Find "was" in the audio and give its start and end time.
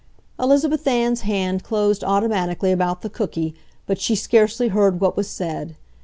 5.15-5.27